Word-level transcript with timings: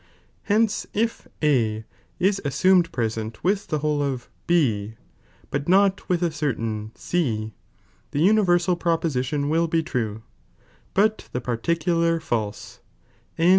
Hence 0.45 0.87
if 0.95 1.27
A 1.43 1.85
is 2.17 2.41
assumed 2.43 2.91
present 2.91 3.43
with 3.43 3.67
the 3.67 3.77
whole 3.85 4.01
of 4.01 4.29
B, 4.47 4.95
but 5.51 5.69
not 5.69 6.09
with 6.09 6.23
a 6.23 6.31
certain 6.31 6.91
C, 6.95 7.53
the 8.09 8.17
universal 8.19 8.75
pro 8.75 8.97
pottition 8.97 9.47
will 9.47 9.67
be 9.67 9.83
true, 9.83 10.23
but 10.95 11.29
the 11.33 11.39
particular 11.39 12.19
false, 12.19 12.79
and 13.37 13.49